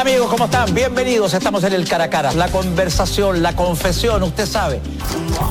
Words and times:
Amigos, 0.00 0.30
¿cómo 0.30 0.46
están? 0.46 0.74
Bienvenidos. 0.74 1.34
Estamos 1.34 1.62
en 1.62 1.74
el 1.74 1.86
cara 1.86 2.04
a 2.04 2.08
cara. 2.08 2.32
La 2.32 2.48
conversación, 2.48 3.42
la 3.42 3.54
confesión, 3.54 4.22
usted 4.22 4.46
sabe. 4.46 4.80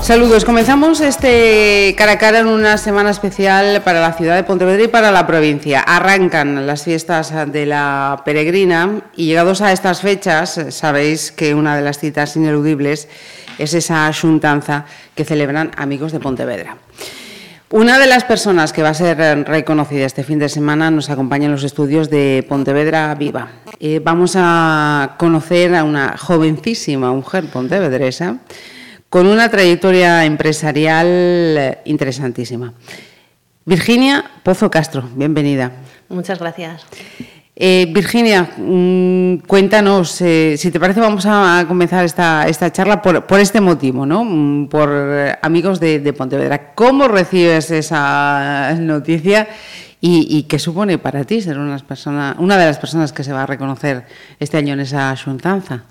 Saludos. 0.01 0.43
Comenzamos 0.43 1.01
este 1.01 1.93
cara 1.95 2.13
a 2.13 2.39
en 2.39 2.47
una 2.47 2.79
semana 2.79 3.11
especial 3.11 3.83
para 3.83 4.01
la 4.01 4.13
ciudad 4.13 4.35
de 4.35 4.43
Pontevedra 4.43 4.81
y 4.81 4.87
para 4.87 5.11
la 5.11 5.27
provincia. 5.27 5.81
Arrancan 5.81 6.65
las 6.65 6.83
fiestas 6.83 7.31
de 7.51 7.67
la 7.67 8.23
peregrina 8.25 9.01
y 9.15 9.27
llegados 9.27 9.61
a 9.61 9.71
estas 9.71 10.01
fechas, 10.01 10.59
sabéis 10.71 11.31
que 11.31 11.53
una 11.53 11.75
de 11.75 11.83
las 11.83 11.99
citas 11.99 12.35
ineludibles 12.35 13.07
es 13.59 13.75
esa 13.75 14.11
juntanza 14.19 14.85
que 15.13 15.25
celebran 15.25 15.69
amigos 15.77 16.11
de 16.11 16.19
Pontevedra. 16.19 16.75
Una 17.71 17.99
de 17.99 18.07
las 18.07 18.23
personas 18.23 18.73
que 18.73 18.81
va 18.81 18.89
a 18.89 18.93
ser 18.95 19.21
eh, 19.21 19.35
reconocida 19.43 20.03
este 20.03 20.23
fin 20.23 20.39
de 20.39 20.49
semana 20.49 20.89
nos 20.89 21.11
acompaña 21.11 21.45
en 21.45 21.51
los 21.51 21.63
estudios 21.63 22.09
de 22.09 22.43
Pontevedra 22.49 23.13
Viva. 23.13 23.49
Eh, 23.79 24.01
vamos 24.03 24.33
a 24.35 25.15
conocer 25.19 25.75
a 25.75 25.83
una 25.83 26.17
jovencísima 26.17 27.13
mujer 27.13 27.45
pontevedresa 27.45 28.39
con 29.07 29.27
una 29.27 29.49
trayectoria 29.49 30.25
empresarial 30.25 31.05
eh, 31.07 31.77
interesantísima. 31.85 32.73
Virginia 33.65 34.25
Pozo 34.41 34.71
Castro, 34.71 35.07
bienvenida. 35.13 35.71
Muchas 36.09 36.39
gracias. 36.39 36.87
Eh, 37.61 37.91
Virginia, 37.91 38.49
mm, 38.55 39.39
cuéntanos, 39.45 40.21
eh, 40.21 40.55
si 40.57 40.71
te 40.71 40.79
parece, 40.79 41.01
vamos 41.01 41.25
a, 41.27 41.65
comenzar 41.67 42.05
esta, 42.05 42.47
esta 42.47 42.71
charla 42.71 43.01
por, 43.01 43.25
este 43.37 43.59
motivo, 43.59 44.05
¿no? 44.05 44.23
Mm, 44.23 44.69
por 44.69 44.89
eh, 44.89 45.37
amigos 45.41 45.81
de, 45.81 46.13
Pontevedra. 46.13 46.73
¿Cómo 46.73 47.09
recibes 47.09 47.69
esa 47.69 48.73
noticia 48.79 49.49
y, 49.99 50.43
qué 50.43 50.57
supone 50.57 50.99
para 50.99 51.25
ti 51.25 51.41
ser 51.41 51.57
una, 51.59 51.77
persona, 51.79 52.37
una 52.39 52.57
de 52.57 52.65
las 52.65 52.77
personas 52.77 53.11
que 53.11 53.25
se 53.25 53.33
va 53.33 53.43
a 53.43 53.45
reconocer 53.45 54.05
este 54.39 54.55
año 54.55 54.73
en 54.73 54.79
esa 54.79 55.13
juntanza? 55.17 55.83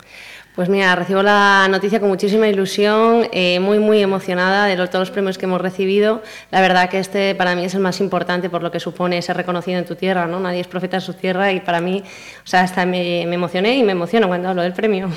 Pues 0.58 0.68
mira, 0.68 0.96
recibo 0.96 1.22
la 1.22 1.68
noticia 1.70 2.00
con 2.00 2.08
muchísima 2.08 2.48
ilusión, 2.48 3.28
eh, 3.30 3.60
muy, 3.60 3.78
muy 3.78 4.02
emocionada 4.02 4.66
de 4.66 4.74
todos 4.74 5.02
los 5.02 5.10
premios 5.12 5.38
que 5.38 5.46
hemos 5.46 5.60
recibido. 5.60 6.20
La 6.50 6.60
verdad 6.60 6.90
que 6.90 6.98
este 6.98 7.36
para 7.36 7.54
mí 7.54 7.64
es 7.64 7.74
el 7.74 7.80
más 7.80 8.00
importante 8.00 8.50
por 8.50 8.64
lo 8.64 8.72
que 8.72 8.80
supone 8.80 9.22
ser 9.22 9.36
reconocido 9.36 9.78
en 9.78 9.84
tu 9.84 9.94
tierra, 9.94 10.26
¿no? 10.26 10.40
Nadie 10.40 10.58
es 10.58 10.66
profeta 10.66 10.96
en 10.96 11.00
su 11.00 11.14
tierra 11.14 11.52
y 11.52 11.60
para 11.60 11.80
mí, 11.80 12.02
o 12.02 12.46
sea, 12.48 12.62
hasta 12.62 12.84
me, 12.86 13.24
me 13.28 13.36
emocioné 13.36 13.76
y 13.76 13.84
me 13.84 13.92
emociono 13.92 14.26
cuando 14.26 14.48
hablo 14.48 14.62
del 14.62 14.72
premio. 14.72 15.08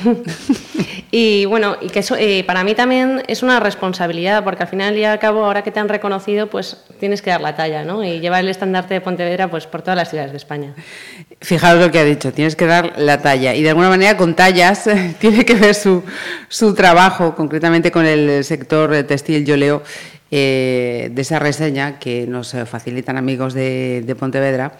y 1.11 1.45
bueno, 1.45 1.75
y 1.81 1.87
que 1.89 1.99
eso 1.99 2.15
eh, 2.19 2.43
para 2.43 2.63
mí 2.63 2.75
también 2.75 3.23
es 3.25 3.41
una 3.41 3.59
responsabilidad, 3.59 4.43
porque 4.43 4.61
al 4.61 4.69
final 4.69 4.95
y 4.95 5.05
al 5.05 5.17
cabo, 5.17 5.43
ahora 5.43 5.63
que 5.63 5.71
te 5.71 5.79
han 5.79 5.89
reconocido, 5.89 6.51
pues 6.51 6.77
tienes 6.99 7.23
que 7.23 7.31
dar 7.31 7.41
la 7.41 7.55
talla, 7.55 7.83
¿no? 7.83 8.03
Y 8.03 8.19
llevar 8.19 8.41
el 8.41 8.49
estandarte 8.49 8.93
de 8.93 9.01
Pontevedra 9.01 9.47
pues 9.47 9.65
por 9.65 9.81
todas 9.81 9.97
las 9.97 10.11
ciudades 10.11 10.29
de 10.29 10.37
España. 10.37 10.75
Fijaos 11.39 11.79
lo 11.79 11.89
que 11.89 11.97
ha 11.97 12.03
dicho, 12.03 12.31
tienes 12.31 12.55
que 12.55 12.67
dar 12.67 12.93
la 12.97 13.23
talla 13.23 13.55
y 13.55 13.63
de 13.63 13.69
alguna 13.69 13.89
manera 13.89 14.15
con 14.15 14.35
tallas 14.35 14.87
tiene 15.31 15.45
que 15.45 15.55
ver 15.55 15.75
su, 15.75 16.03
su 16.49 16.73
trabajo, 16.73 17.35
concretamente 17.35 17.91
con 17.91 18.05
el 18.05 18.43
sector 18.43 19.03
textil. 19.03 19.45
Yo 19.45 19.55
leo 19.55 19.81
eh, 20.29 21.09
de 21.11 21.21
esa 21.21 21.39
reseña 21.39 21.99
que 21.99 22.27
nos 22.27 22.55
facilitan 22.65 23.17
amigos 23.17 23.53
de, 23.53 24.03
de, 24.05 24.15
Pontevedra. 24.15 24.73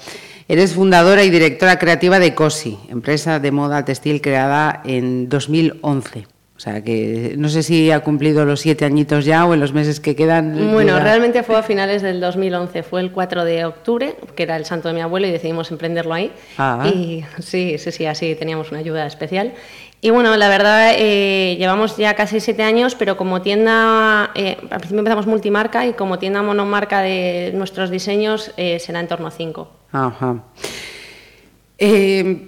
Eres 0.48 0.74
fundadora 0.74 1.24
y 1.24 1.30
directora 1.30 1.80
creativa 1.80 2.20
de 2.20 2.36
COSI, 2.36 2.78
empresa 2.90 3.40
de 3.40 3.52
moda 3.52 3.86
textil 3.86 4.20
creada 4.20 4.82
en 4.84 5.30
2011. 5.30 6.26
O 6.62 6.64
sea 6.64 6.84
que 6.84 7.34
no 7.40 7.50
sé 7.50 7.64
si 7.64 7.90
ha 7.90 8.02
cumplido 8.02 8.46
los 8.46 8.60
siete 8.60 8.86
añitos 8.86 9.26
ya 9.26 9.48
o 9.48 9.56
en 9.56 9.60
los 9.60 9.74
meses 9.74 10.00
que 10.00 10.16
quedan. 10.16 10.72
Bueno, 10.72 11.00
realmente 11.00 11.42
fue 11.42 11.58
a 11.58 11.64
finales 11.64 12.04
del 12.04 12.22
2011, 12.22 12.84
fue 12.84 13.02
el 13.02 13.12
4 13.12 13.46
de 13.46 13.66
octubre, 13.66 14.16
que 14.36 14.44
era 14.44 14.58
el 14.58 14.66
santo 14.66 14.88
de 14.88 14.94
mi 14.94 15.02
abuelo 15.02 15.26
y 15.26 15.32
decidimos 15.32 15.72
emprenderlo 15.72 16.14
ahí. 16.14 16.31
Ah. 16.59 16.88
Y 16.88 17.25
sí, 17.40 17.80
sí, 17.80 17.92
sí, 17.92 18.06
así 18.06 18.36
teníamos 18.36 18.70
una 18.70 18.80
ayuda 18.80 19.08
especial. 19.08 19.54
Y 20.03 20.09
bueno, 20.09 20.35
la 20.35 20.50
verdad, 20.50 20.94
eh, 20.97 21.56
llevamos 21.59 21.95
ya 21.95 22.16
casi 22.16 22.39
siete 22.39 22.63
años, 22.63 22.95
pero 22.95 23.17
como 23.17 23.44
tienda, 23.44 24.31
eh, 24.34 24.57
al 24.72 24.79
principio 24.79 24.97
empezamos 24.97 25.28
multimarca 25.28 25.85
y 25.85 25.94
como 25.94 26.17
tienda 26.17 26.41
monomarca 26.41 27.01
de 27.01 27.51
nuestros 27.53 27.91
diseños 27.91 28.51
eh, 28.57 28.79
será 28.79 29.00
en 29.00 29.07
torno 29.07 29.28
a 29.28 29.31
cinco. 29.31 29.69
Ajá. 29.91 30.44
Eh, 31.78 32.47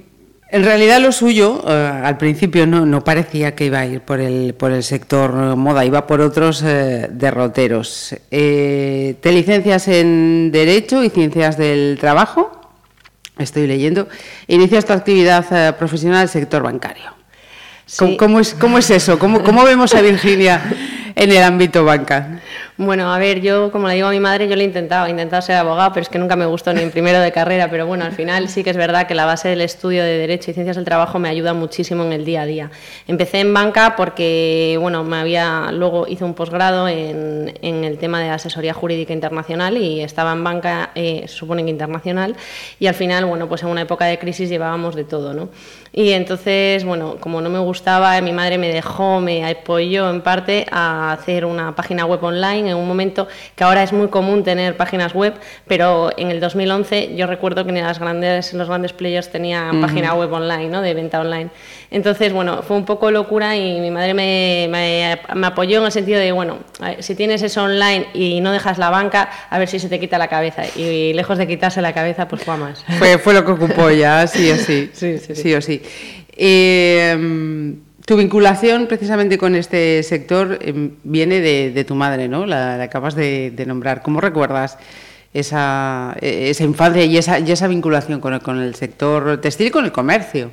en 0.49 0.63
realidad 0.63 0.99
lo 0.99 1.11
suyo, 1.11 1.63
al 1.67 2.17
principio 2.17 2.65
no, 2.65 3.03
parecía 3.03 3.53
que 3.55 3.65
iba 3.65 3.79
a 3.79 3.85
ir 3.85 4.01
por 4.01 4.19
el, 4.19 4.55
por 4.55 4.71
el 4.71 4.83
sector 4.83 5.55
moda, 5.55 5.85
iba 5.85 6.07
por 6.07 6.21
otros 6.21 6.61
derroteros. 6.61 8.15
te 8.29 9.17
licencias 9.23 9.87
en 9.87 10.51
Derecho 10.51 11.03
y 11.03 11.09
Ciencias 11.09 11.57
del 11.57 11.97
Trabajo, 11.99 12.51
estoy 13.39 13.65
leyendo, 13.65 14.07
inicias 14.47 14.85
tu 14.85 14.93
actividad 14.93 15.75
profesional 15.77 16.17
en 16.17 16.23
el 16.23 16.29
sector 16.29 16.61
bancario. 16.61 17.22
Sí. 17.85 18.17
¿Cómo, 18.17 18.39
es, 18.39 18.53
¿Cómo, 18.53 18.77
es, 18.77 18.89
eso? 18.89 19.19
¿Cómo, 19.19 19.43
¿Cómo, 19.43 19.63
vemos 19.63 19.93
a 19.93 20.01
Virginia 20.01 20.61
en 21.15 21.31
el 21.31 21.43
ámbito 21.43 21.83
banca? 21.83 22.41
Bueno, 22.77 23.13
a 23.13 23.19
ver, 23.19 23.39
yo, 23.39 23.71
como 23.71 23.87
le 23.87 23.93
digo 23.93 24.07
a 24.07 24.11
mi 24.11 24.19
madre, 24.19 24.49
yo 24.49 24.55
le 24.55 24.63
he 24.63 24.65
intentado, 24.65 25.05
he 25.05 25.11
intentado 25.11 25.43
ser 25.43 25.57
abogada, 25.57 25.93
pero 25.93 26.01
es 26.01 26.09
que 26.09 26.17
nunca 26.17 26.35
me 26.35 26.47
gustó 26.47 26.73
ni 26.73 26.81
en 26.81 26.89
primero 26.89 27.19
de 27.19 27.31
carrera, 27.31 27.69
pero 27.69 27.85
bueno, 27.85 28.03
al 28.03 28.13
final 28.13 28.49
sí 28.49 28.63
que 28.63 28.71
es 28.71 28.77
verdad 28.77 29.05
que 29.05 29.13
la 29.13 29.25
base 29.25 29.47
del 29.47 29.61
estudio 29.61 30.01
de 30.01 30.17
Derecho 30.17 30.49
y 30.49 30.55
Ciencias 30.55 30.75
del 30.75 30.83
Trabajo 30.83 31.19
me 31.19 31.29
ayuda 31.29 31.53
muchísimo 31.53 32.03
en 32.03 32.13
el 32.13 32.25
día 32.25 32.41
a 32.41 32.45
día. 32.47 32.71
Empecé 33.07 33.41
en 33.41 33.53
banca 33.53 33.95
porque, 33.95 34.75
bueno, 34.81 35.03
me 35.03 35.17
había, 35.17 35.71
luego 35.71 36.07
hice 36.07 36.23
un 36.23 36.33
posgrado 36.33 36.87
en, 36.87 37.53
en 37.61 37.83
el 37.83 37.99
tema 37.99 38.19
de 38.19 38.29
asesoría 38.29 38.73
jurídica 38.73 39.13
internacional 39.13 39.77
y 39.77 40.01
estaba 40.01 40.33
en 40.33 40.43
banca, 40.43 40.89
eh, 40.95 41.27
supone 41.27 41.63
que 41.63 41.69
internacional, 41.69 42.35
y 42.79 42.87
al 42.87 42.95
final, 42.95 43.25
bueno, 43.25 43.47
pues 43.47 43.61
en 43.61 43.69
una 43.69 43.81
época 43.81 44.05
de 44.05 44.17
crisis 44.17 44.49
llevábamos 44.49 44.95
de 44.95 45.03
todo, 45.03 45.35
¿no? 45.35 45.49
Y 45.95 46.09
entonces, 46.13 46.83
bueno, 46.85 47.17
como 47.19 47.39
no 47.39 47.51
me 47.51 47.59
gustaba, 47.59 48.19
mi 48.21 48.33
madre 48.33 48.57
me 48.57 48.73
dejó, 48.73 49.19
me 49.19 49.45
apoyó 49.45 50.09
en 50.09 50.21
parte 50.21 50.65
a 50.71 51.11
hacer 51.11 51.45
una 51.45 51.75
página 51.75 52.05
web 52.05 52.23
online 52.23 52.62
en 52.67 52.77
un 52.77 52.87
momento 52.87 53.27
que 53.55 53.63
ahora 53.63 53.83
es 53.83 53.93
muy 53.93 54.07
común 54.07 54.43
tener 54.43 54.77
páginas 54.77 55.13
web, 55.13 55.33
pero 55.67 56.11
en 56.17 56.29
el 56.29 56.39
2011 56.39 57.15
yo 57.15 57.27
recuerdo 57.27 57.63
que 57.65 57.69
en, 57.71 57.83
las 57.83 57.99
grandes, 57.99 58.53
los 58.53 58.67
grandes 58.67 58.93
players 58.93 59.31
tenían 59.31 59.75
uh 59.75 59.79
-huh. 59.79 59.81
página 59.81 60.13
web 60.13 60.31
online, 60.31 60.69
¿no? 60.69 60.81
de 60.81 60.93
venta 60.93 61.19
online. 61.19 61.49
Entonces, 61.91 62.33
bueno, 62.33 62.63
fue 62.63 62.77
un 62.77 62.85
poco 62.85 63.11
locura 63.11 63.55
y 63.55 63.79
mi 63.79 63.91
madre 63.91 64.13
me, 64.13 64.67
me, 64.69 65.19
me 65.35 65.47
apoyó 65.47 65.79
en 65.79 65.85
el 65.85 65.91
sentido 65.91 66.19
de, 66.19 66.31
bueno, 66.31 66.59
ver, 66.79 67.03
si 67.03 67.15
tienes 67.15 67.41
eso 67.41 67.63
online 67.63 68.07
y 68.13 68.41
no 68.41 68.51
dejas 68.51 68.77
la 68.77 68.89
banca, 68.89 69.29
a 69.49 69.59
ver 69.59 69.67
si 69.67 69.79
se 69.79 69.89
te 69.89 69.99
quita 69.99 70.17
la 70.17 70.27
cabeza. 70.27 70.63
Y 70.75 71.13
lejos 71.13 71.37
de 71.37 71.47
quitarse 71.47 71.81
la 71.81 71.93
cabeza, 71.93 72.27
pues 72.27 72.43
fue 72.43 72.57
más. 72.57 72.83
Fue, 72.97 73.17
fue 73.17 73.33
lo 73.33 73.45
que 73.45 73.51
ocupó 73.51 73.89
ya, 73.91 74.25
sí 74.27 74.51
o 74.51 74.55
sí. 74.57 74.73
Sí, 74.93 75.17
sí, 75.17 75.35
sí. 75.35 75.41
sí 75.41 75.53
o 75.53 75.61
sí. 75.61 75.81
Eh, 76.35 77.75
tu 78.05 78.17
vinculación 78.17 78.87
precisamente 78.87 79.37
con 79.37 79.55
este 79.55 80.03
sector 80.03 80.59
eh, 80.61 80.91
viene 81.03 81.39
de, 81.39 81.83
tu 81.85 81.95
madre, 81.95 82.27
¿no? 82.27 82.45
La, 82.45 82.81
acabas 82.81 83.15
de, 83.15 83.63
nombrar. 83.65 84.01
¿Cómo 84.01 84.19
recuerdas 84.21 84.77
esa, 85.33 86.15
infancia 86.59 87.05
y 87.05 87.17
esa, 87.17 87.39
y 87.39 87.51
esa 87.51 87.67
vinculación 87.67 88.19
con 88.19 88.33
el, 88.33 88.41
con 88.41 88.59
el 88.59 88.75
sector 88.75 89.39
textil 89.39 89.67
y 89.67 89.71
con 89.71 89.85
el 89.85 89.91
comercio? 89.91 90.51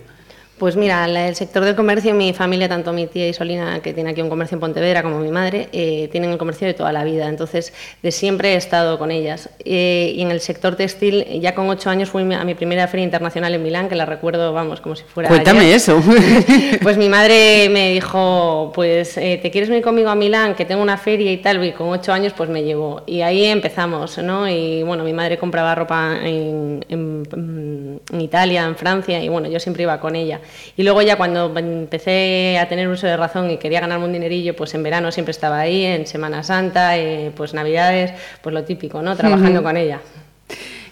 Pues 0.60 0.76
mira, 0.76 1.06
el 1.06 1.34
sector 1.36 1.64
del 1.64 1.74
comercio, 1.74 2.12
mi 2.12 2.34
familia, 2.34 2.68
tanto 2.68 2.92
mi 2.92 3.06
tía 3.06 3.26
Isolina, 3.26 3.80
que 3.80 3.94
tiene 3.94 4.10
aquí 4.10 4.20
un 4.20 4.28
comercio 4.28 4.56
en 4.56 4.60
Pontevedra, 4.60 5.02
como 5.02 5.18
mi 5.18 5.30
madre, 5.30 5.70
eh, 5.72 6.10
tienen 6.12 6.32
el 6.32 6.36
comercio 6.36 6.66
de 6.66 6.74
toda 6.74 6.92
la 6.92 7.02
vida. 7.02 7.28
Entonces, 7.28 7.72
de 8.02 8.12
siempre 8.12 8.52
he 8.52 8.56
estado 8.56 8.98
con 8.98 9.10
ellas. 9.10 9.48
Eh, 9.64 10.12
y 10.14 10.20
en 10.20 10.30
el 10.30 10.42
sector 10.42 10.76
textil, 10.76 11.24
ya 11.40 11.54
con 11.54 11.70
ocho 11.70 11.88
años 11.88 12.10
fui 12.10 12.30
a 12.34 12.44
mi 12.44 12.54
primera 12.54 12.86
feria 12.88 13.04
internacional 13.04 13.54
en 13.54 13.62
Milán, 13.62 13.88
que 13.88 13.94
la 13.94 14.04
recuerdo, 14.04 14.52
vamos, 14.52 14.82
como 14.82 14.96
si 14.96 15.04
fuera. 15.04 15.30
Cuéntame 15.30 15.60
ayer. 15.60 15.76
eso. 15.76 16.02
pues 16.82 16.98
mi 16.98 17.08
madre 17.08 17.70
me 17.70 17.92
dijo, 17.94 18.70
pues, 18.74 19.16
eh, 19.16 19.40
¿te 19.40 19.50
quieres 19.50 19.70
venir 19.70 19.82
conmigo 19.82 20.10
a 20.10 20.14
Milán? 20.14 20.54
Que 20.54 20.66
tengo 20.66 20.82
una 20.82 20.98
feria 20.98 21.32
y 21.32 21.38
tal. 21.38 21.64
Y 21.64 21.72
con 21.72 21.88
ocho 21.88 22.12
años, 22.12 22.34
pues 22.36 22.50
me 22.50 22.62
llevó. 22.62 23.02
Y 23.06 23.22
ahí 23.22 23.46
empezamos, 23.46 24.18
¿no? 24.18 24.46
Y 24.46 24.82
bueno, 24.82 25.04
mi 25.04 25.14
madre 25.14 25.38
compraba 25.38 25.74
ropa 25.74 26.18
en, 26.22 26.84
en, 26.90 28.00
en 28.12 28.20
Italia, 28.20 28.66
en 28.66 28.76
Francia, 28.76 29.24
y 29.24 29.30
bueno, 29.30 29.48
yo 29.48 29.58
siempre 29.58 29.84
iba 29.84 29.98
con 29.98 30.14
ella. 30.16 30.38
Y 30.76 30.82
luego 30.82 31.02
ya 31.02 31.16
cuando 31.16 31.52
empecé 31.56 32.58
a 32.58 32.68
tener 32.68 32.88
uso 32.88 33.06
de 33.06 33.16
razón 33.16 33.50
y 33.50 33.56
quería 33.58 33.80
ganarme 33.80 34.06
un 34.06 34.12
dinerillo, 34.12 34.54
pues 34.56 34.74
en 34.74 34.82
verano 34.82 35.10
siempre 35.12 35.30
estaba 35.30 35.58
ahí, 35.58 35.84
en 35.84 36.06
Semana 36.06 36.42
Santa, 36.42 36.96
eh, 36.96 37.32
pues 37.36 37.54
Navidades, 37.54 38.12
pues 38.42 38.54
lo 38.54 38.64
típico, 38.64 39.02
¿no? 39.02 39.16
Trabajando 39.16 39.60
uh 39.60 39.62
-huh. 39.62 39.66
con 39.66 39.76
ella. 39.76 40.00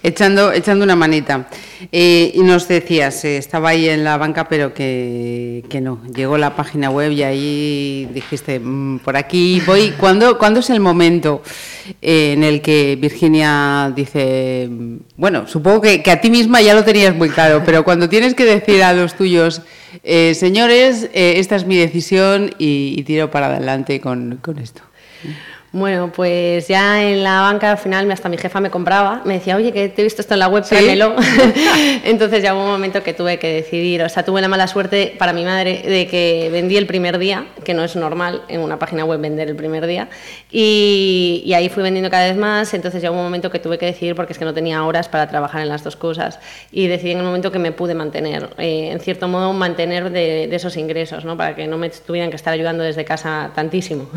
Echando, 0.03 0.53
echando 0.53 0.85
una 0.85 0.95
manita. 0.95 1.49
Eh, 1.91 2.31
y 2.35 2.41
nos 2.43 2.69
decías, 2.69 3.25
eh, 3.25 3.37
estaba 3.37 3.71
ahí 3.71 3.89
en 3.89 4.05
la 4.05 4.17
banca, 4.17 4.49
pero 4.49 4.73
que, 4.73 5.65
que, 5.69 5.81
no. 5.81 6.01
Llegó 6.15 6.39
la 6.39 6.55
página 6.55 6.89
web 6.91 7.11
y 7.11 7.25
ahí 7.25 8.09
dijiste, 8.13 8.61
mmm, 8.61 9.01
por 9.01 9.17
aquí 9.17 9.61
voy. 9.67 9.91
¿Cuándo, 9.99 10.39
¿Cuándo, 10.39 10.61
es 10.61 10.71
el 10.71 10.79
momento 10.79 11.43
eh, 12.01 12.35
en 12.35 12.45
el 12.45 12.63
que 12.63 12.97
Virginia 13.01 13.93
dice, 13.95 14.69
bueno, 15.17 15.49
supongo 15.49 15.81
que, 15.81 16.03
que, 16.03 16.13
a 16.13 16.21
ti 16.21 16.31
misma 16.31 16.63
ya 16.63 16.75
lo 16.75 16.85
tenías 16.85 17.17
muy 17.17 17.31
claro, 17.31 17.63
pero 17.67 17.83
cuando 17.83 18.09
tienes 18.09 18.35
que 18.35 18.45
decir 18.45 18.83
a 18.85 18.93
los 18.93 19.15
tuyos, 19.15 19.63
señores, 20.05 21.11
esta 21.13 21.57
es 21.57 21.67
mi 21.67 21.77
decisión 21.77 22.51
y, 22.59 22.95
y 22.97 23.03
tiro 23.03 23.31
para 23.31 23.47
adelante 23.47 24.01
con, 24.01 24.37
con 24.37 24.59
esto? 24.59 24.83
Bueno, 25.71 26.11
pues 26.11 26.67
ya 26.67 27.03
en 27.03 27.23
la 27.23 27.43
banca 27.43 27.73
al 27.73 27.79
final 27.79 28.11
hasta 28.11 28.31
mi 28.31 28.39
jefa 28.39 28.59
me 28.59 28.71
compraba, 28.71 29.21
me 29.27 29.35
decía, 29.35 29.55
oye, 29.55 29.71
que 29.71 29.91
te 29.91 30.01
he 30.01 30.05
visto 30.05 30.23
esto 30.23 30.33
en 30.33 30.41
la 30.41 30.49
web, 30.49 30.65
tráemelo. 30.67 31.15
Entonces 32.05 32.43
ya 32.43 32.55
hubo 32.55 32.65
un 32.65 32.71
momento 32.71 33.03
que 33.03 33.13
tuve 33.13 33.39
que 33.39 33.53
decidir, 33.53 34.03
o 34.03 34.09
sea, 34.09 34.25
tuve 34.25 34.41
la 34.41 34.49
mala 34.49 34.67
suerte 34.67 35.15
para 35.19 35.35
mi 35.35 35.45
madre 35.45 35.83
de 35.83 36.07
que 36.07 36.49
vendí 36.51 36.79
el 36.79 36.87
primer 36.87 37.19
día, 37.19 37.45
que 37.65 37.75
no 37.75 37.85
es 37.85 37.97
normal 37.97 38.43
en 38.49 38.63
una 38.63 38.79
página 38.79 39.05
web 39.05 39.21
vender 39.21 39.49
el 39.49 39.57
primer 39.57 39.87
día, 39.87 40.09
y, 40.51 41.43
y 41.45 41.53
ahí 41.53 41.69
fui 41.69 41.83
vendiendo 41.83 42.11
cada 42.11 42.29
vez 42.29 42.39
más, 42.39 42.73
entonces 42.73 43.03
ya 43.03 43.11
hubo 43.11 43.19
un 43.19 43.25
momento 43.25 43.51
que 43.51 43.59
tuve 43.59 43.77
que 43.77 43.87
decidir 43.87 44.15
porque 44.15 44.33
es 44.33 44.39
que 44.39 44.47
no 44.47 44.55
tenía 44.55 44.83
horas 44.85 45.09
para 45.11 45.29
trabajar 45.29 45.61
en 45.61 45.69
las 45.69 45.85
dos 45.85 45.97
cosas, 45.97 46.39
y 46.73 46.87
decidí 46.87 47.11
en 47.11 47.19
el 47.19 47.25
momento 47.25 47.53
que 47.53 47.59
me 47.59 47.73
pude 47.73 47.95
mantener, 47.95 48.49
eh, 48.57 48.89
en 48.91 49.01
cierto 49.01 49.29
modo 49.29 49.53
mantener 49.53 50.11
de, 50.11 50.47
de, 50.49 50.57
esos 50.57 50.79
ingresos, 50.79 51.27
¿no? 51.27 51.37
para 51.37 51.55
que 51.55 51.67
no 51.67 51.77
me 51.77 51.91
tuvieran 51.91 52.31
que 52.31 52.37
estar 52.37 52.55
ayudando 52.55 52.83
desde 52.83 53.05
casa 53.05 53.51
tantísimo. 53.55 54.09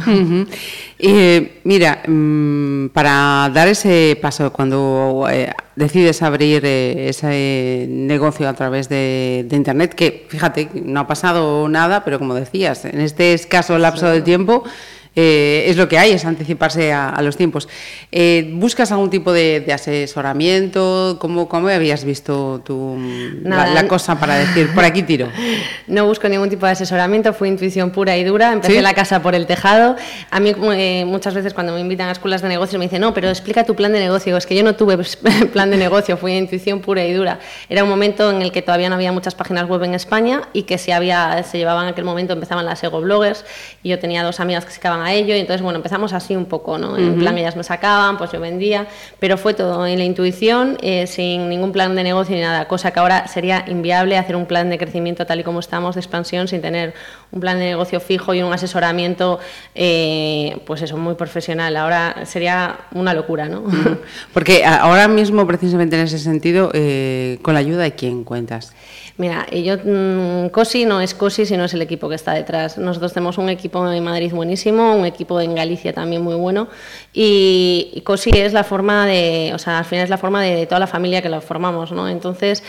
Mira, 1.64 2.04
mm, 2.08 2.88
para 2.90 3.50
dar 3.54 3.68
ese 3.68 4.18
paso, 4.22 4.52
cuando 4.52 5.28
eh, 5.32 5.54
decides 5.76 6.22
abrir 6.22 6.64
eh, 6.66 7.10
ese 7.10 7.86
negocio 7.90 8.48
a 8.48 8.54
través 8.54 8.90
de, 8.90 9.48
Internet, 9.52 9.94
que 9.94 10.26
fíjate, 10.30 10.70
no 10.84 11.02
ha 11.02 11.08
pasado 11.08 11.68
nada, 11.68 12.04
pero 12.04 12.20
como 12.20 12.34
decías, 12.36 12.86
en 12.86 13.02
este 13.02 13.34
escaso 13.34 13.78
lapso 13.78 14.08
de 14.08 14.22
tiempo 14.22 14.64
eh, 15.14 15.66
es 15.68 15.76
lo 15.76 15.90
que 15.90 15.98
hay, 15.98 16.12
es 16.12 16.24
anticiparse 16.24 16.94
a, 16.94 17.22
los 17.22 17.36
tiempos. 17.36 17.68
Eh, 18.14 18.50
¿Buscas 18.54 18.94
algún 18.94 19.10
tipo 19.10 19.34
de, 19.34 19.66
asesoramiento? 19.74 21.18
¿Cómo, 21.20 21.50
¿Cómo, 21.50 21.68
habías 21.68 22.06
visto 22.06 22.62
tú 22.64 22.98
la, 23.44 23.88
cosa 23.88 24.18
para 24.20 24.36
decir, 24.36 24.74
por 24.74 24.86
aquí 24.86 25.04
tiro? 25.04 25.28
No 25.88 26.06
busco 26.06 26.30
ningún 26.30 26.50
tipo 26.50 26.66
de 26.66 26.72
asesoramiento, 26.72 27.34
fue 27.34 27.50
intuición 27.50 27.92
pura 27.92 28.16
y 28.16 28.24
dura. 28.24 28.54
Empecé 28.54 28.82
la 28.82 28.94
casa 28.94 29.22
por 29.22 29.36
el 29.36 29.46
tejado. 29.46 29.98
A 30.30 30.40
mí 30.40 30.54
eh, 30.76 31.04
muchas 31.06 31.34
veces 31.34 31.54
cuando 31.54 31.74
me 31.74 31.82
invitan 31.82 32.08
a 32.08 32.12
escuelas 32.14 32.42
de 32.42 32.48
negocios 32.48 32.80
me 32.80 32.86
dicen, 32.86 33.02
no, 33.02 33.14
pero 33.14 33.28
explica 33.28 33.66
tu 33.66 33.76
plan 33.76 33.92
de 33.92 34.00
negocio. 34.00 34.38
Es 34.38 34.46
que 34.46 34.56
yo 34.56 34.64
no 34.64 34.76
tuve 34.76 34.98
plan 35.54 35.70
de 35.70 35.78
negocio, 35.78 36.16
fue 36.16 36.34
intuición 36.38 36.80
pura 36.80 37.04
y 37.04 37.12
dura. 37.12 37.40
Era 37.68 37.84
un 37.84 37.90
momento 37.90 38.32
en 38.32 38.42
el 38.42 38.54
que 38.54 38.62
todavía 38.62 38.88
no 38.88 38.96
había 38.96 39.12
muchas 39.12 39.36
páginas 39.36 39.68
web 39.68 39.84
en 39.84 39.96
España 39.96 40.44
y 40.54 40.64
que 40.64 40.78
si 40.78 40.92
había, 40.92 41.44
se 41.44 41.58
llevaban 41.58 41.88
en 41.88 41.92
aquel 41.92 42.06
momento, 42.06 42.34
empezaban 42.34 42.66
las 42.66 42.82
ego 42.84 43.02
bloggers 43.02 43.44
y 43.84 43.90
yo 43.90 44.00
tenía 44.00 44.24
dos 44.24 44.40
amigas 44.40 44.64
que 44.64 44.72
se 44.72 44.78
acaban 44.78 45.01
a 45.02 45.14
ello 45.14 45.36
y 45.36 45.40
entonces, 45.40 45.62
bueno, 45.62 45.78
empezamos 45.78 46.14
así 46.14 46.36
un 46.36 46.46
poco, 46.46 46.78
¿no? 46.78 46.98
En 46.98 47.20
plan, 47.20 47.38
ellas 47.38 47.56
me 47.56 47.64
sacaban, 47.64 48.18
pues 48.18 48.32
yo 48.32 48.40
vendía, 48.40 48.88
pero 49.20 49.38
fue 49.38 49.54
todo 49.54 49.86
en 49.86 49.98
la 49.98 50.06
intuición, 50.06 50.78
eh, 50.82 51.08
sin 51.08 51.50
ningún 51.50 51.72
plan 51.72 51.96
de 51.96 52.04
negocio 52.04 52.36
ni 52.36 52.42
nada, 52.42 52.68
cosa 52.68 52.92
que 52.92 53.00
ahora 53.00 53.28
sería 53.28 53.66
inviable 53.68 54.18
hacer 54.18 54.36
un 54.36 54.46
plan 54.46 54.70
de 54.70 54.78
crecimiento 54.78 55.26
tal 55.26 55.40
y 55.40 55.44
como 55.44 55.60
estamos, 55.60 55.96
de 55.96 56.02
expansión, 56.02 56.48
sin 56.48 56.62
tener 56.62 56.94
un 57.32 57.40
plan 57.40 57.58
de 57.60 57.66
negocio 57.66 58.00
fijo 58.00 58.34
y 58.34 58.42
un 58.42 58.54
asesoramiento, 58.54 59.40
eh, 59.76 60.62
pues 60.66 60.82
eso, 60.82 60.98
muy 60.98 61.16
profesional. 61.16 61.76
Ahora 61.76 62.26
sería 62.26 62.80
una 62.94 63.14
locura, 63.14 63.48
¿no? 63.48 63.64
Porque 64.34 64.66
ahora 64.66 65.08
mismo, 65.08 65.48
precisamente 65.48 65.98
en 65.98 66.04
ese 66.04 66.20
sentido, 66.20 66.72
eh, 66.74 67.40
¿con 67.42 67.54
la 67.54 67.60
ayuda 67.60 67.84
de 67.84 67.94
quién 67.94 68.24
cuentas? 68.24 68.74
Mira, 69.22 69.46
yo, 69.52 69.78
mm, 69.78 70.50
COSI 70.50 70.86
no 70.86 71.00
es 71.00 71.14
COSI, 71.14 71.46
sino 71.46 71.66
es 71.66 71.76
el 71.76 71.84
equipo 71.84 72.10
que 72.10 72.16
está 72.16 72.34
detrás. 72.34 72.80
Nosotros 72.80 73.14
tenemos 73.14 73.38
un 73.38 73.50
equipo 73.50 73.88
en 73.88 74.04
Madrid 74.04 74.32
buenísimo, 74.34 74.96
un 74.96 75.06
equipo 75.06 75.40
en 75.40 75.54
Galicia 75.54 75.94
también 75.94 76.24
muy 76.24 76.34
bueno, 76.34 76.70
y, 77.14 78.02
COSI 78.04 78.32
es 78.32 78.52
la 78.52 78.64
forma 78.64 79.06
de, 79.06 79.52
o 79.54 79.60
sea, 79.60 79.78
al 79.78 79.86
final 79.86 80.06
es 80.06 80.10
la 80.10 80.18
forma 80.18 80.42
de, 80.42 80.66
toda 80.66 80.80
la 80.80 80.88
familia 80.88 81.22
que 81.22 81.30
lo 81.30 81.40
formamos, 81.40 81.92
¿no? 81.92 82.10
Entonces, 82.10 82.64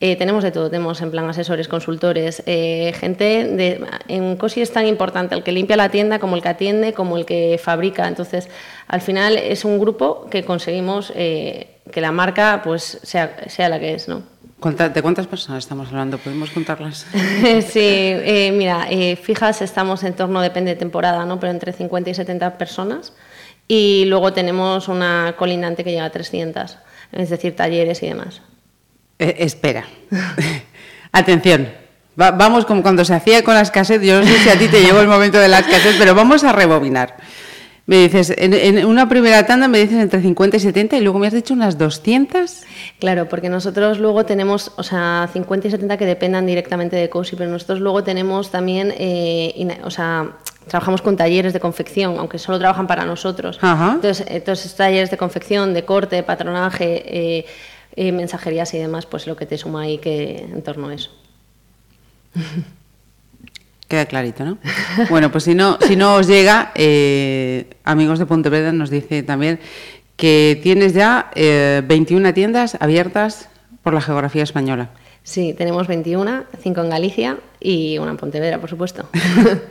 eh, 0.00 0.16
tenemos 0.16 0.42
de 0.44 0.50
todo, 0.50 0.70
tenemos 0.70 0.98
en 1.02 1.10
plan 1.10 1.28
asesores, 1.28 1.68
consultores, 1.68 2.42
eh, 2.46 2.94
gente 2.98 3.46
de, 3.46 3.84
en 4.08 4.36
COSI 4.36 4.62
es 4.62 4.72
tan 4.72 4.86
importante 4.86 5.34
el 5.34 5.42
que 5.42 5.52
limpia 5.52 5.76
la 5.76 5.90
tienda 5.90 6.18
como 6.18 6.36
el 6.36 6.42
que 6.42 6.48
atiende, 6.48 6.94
como 6.94 7.18
el 7.18 7.26
que 7.26 7.60
fabrica. 7.62 8.08
Entonces, 8.08 8.48
al 8.86 9.02
final 9.02 9.36
es 9.36 9.66
un 9.66 9.78
grupo 9.78 10.26
que 10.30 10.42
conseguimos 10.42 11.12
eh, 11.14 11.80
que 11.92 12.00
la 12.00 12.12
marca 12.12 12.62
pues 12.64 12.98
sea, 13.02 13.36
sea 13.48 13.68
la 13.68 13.78
que 13.78 13.92
es, 13.92 14.08
¿no? 14.08 14.37
¿De 14.60 15.02
cuántas 15.02 15.28
personas 15.28 15.62
estamos 15.62 15.88
hablando? 15.88 16.18
¿Podemos 16.18 16.50
contarlas? 16.50 17.06
sí, 17.12 17.80
eh, 17.80 18.52
mira, 18.52 18.88
eh, 18.90 19.14
fijas 19.14 19.62
estamos 19.62 20.02
en 20.02 20.14
torno, 20.14 20.40
depende 20.40 20.72
de 20.72 20.76
temporada, 20.76 21.24
¿no? 21.24 21.38
pero 21.38 21.52
entre 21.52 21.72
50 21.72 22.10
y 22.10 22.14
70 22.14 22.58
personas. 22.58 23.12
Y 23.68 24.06
luego 24.06 24.32
tenemos 24.32 24.88
una 24.88 25.34
colindante 25.38 25.84
que 25.84 25.92
llega 25.92 26.06
a 26.06 26.10
300, 26.10 26.76
es 27.12 27.30
decir, 27.30 27.54
talleres 27.54 28.02
y 28.02 28.08
demás. 28.08 28.42
Eh, 29.20 29.36
espera. 29.38 29.84
Atención. 31.12 31.68
vamos 32.16 32.64
como 32.64 32.82
cuando 32.82 33.04
se 33.04 33.14
hacía 33.14 33.44
con 33.44 33.54
las 33.54 33.70
cassettes. 33.70 34.08
Yo 34.08 34.20
no 34.20 34.26
sé 34.26 34.38
si 34.38 34.48
a 34.48 34.58
ti 34.58 34.66
te 34.66 34.82
llegó 34.82 35.00
el 35.00 35.08
momento 35.08 35.38
de 35.38 35.48
las 35.48 35.62
cassettes, 35.62 35.96
pero 35.98 36.16
vamos 36.16 36.42
a 36.42 36.52
rebobinar. 36.52 37.14
Me 37.88 37.96
dices, 37.96 38.34
en, 38.36 38.84
una 38.84 39.08
primera 39.08 39.46
tanda 39.46 39.66
me 39.66 39.78
dices 39.78 39.96
entre 39.96 40.20
50 40.20 40.58
y 40.58 40.60
70 40.60 40.98
y 40.98 41.00
luego 41.00 41.18
me 41.18 41.26
has 41.26 41.32
dicho 41.32 41.54
unas 41.54 41.78
200. 41.78 42.60
Claro, 42.98 43.30
porque 43.30 43.48
nosotros 43.48 43.98
luego 43.98 44.26
tenemos, 44.26 44.72
o 44.76 44.82
sea, 44.82 45.26
50 45.32 45.68
y 45.68 45.70
70 45.70 45.96
que 45.96 46.04
dependan 46.04 46.44
directamente 46.44 46.96
de 46.96 47.08
COSI, 47.08 47.36
pero 47.36 47.50
nosotros 47.50 47.80
luego 47.80 48.04
tenemos 48.04 48.50
también, 48.50 48.92
eh, 48.98 49.80
o 49.84 49.90
sea, 49.90 50.32
trabajamos 50.66 51.00
con 51.00 51.16
talleres 51.16 51.54
de 51.54 51.60
confección, 51.60 52.18
aunque 52.18 52.38
solo 52.38 52.58
trabajan 52.58 52.86
para 52.86 53.06
nosotros. 53.06 53.58
Entonces, 53.62 54.26
estos 54.28 54.74
talleres 54.74 55.10
de 55.10 55.16
confección, 55.16 55.72
de 55.72 55.86
corte, 55.86 56.22
patronaje, 56.22 57.46
eh, 57.96 58.12
mensajerías 58.12 58.74
y 58.74 58.78
demás, 58.78 59.06
pues 59.06 59.26
lo 59.26 59.34
que 59.34 59.46
te 59.46 59.56
suma 59.56 59.84
ahí 59.84 59.96
que 59.96 60.40
en 60.40 60.60
torno 60.60 60.88
a 60.88 60.94
eso. 60.94 61.10
Queda 63.88 64.06
clarito, 64.06 64.44
¿no? 64.44 64.58
Bueno, 65.10 65.32
pues 65.32 65.44
si 65.44 65.54
no, 65.54 65.78
si 65.80 65.96
no 65.96 66.16
os 66.16 66.26
llega, 66.26 66.72
eh, 66.74 67.66
amigos 67.84 68.18
de 68.18 68.26
Pontevedra 68.26 68.72
nos 68.72 68.90
dice 68.90 69.22
también 69.22 69.58
que 70.16 70.60
tienes 70.62 70.92
ya 70.92 71.30
21 71.34 72.28
eh, 72.28 72.32
tiendas 72.32 72.76
abiertas 72.80 73.48
por 73.82 73.94
la 73.94 74.00
geografía 74.00 74.42
española. 74.42 74.90
Sí, 75.22 75.54
tenemos 75.56 75.86
21, 75.86 76.44
5 76.60 76.80
en 76.80 76.90
Galicia 76.90 77.38
y 77.60 77.98
una 77.98 78.12
en 78.12 78.16
Pontevedra, 78.16 78.58
por 78.58 78.68
supuesto. 78.68 79.08